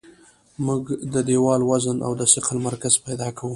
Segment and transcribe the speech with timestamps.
[0.65, 3.49] موږ د دیوال وزن او د ثقل مرکز پیدا کوو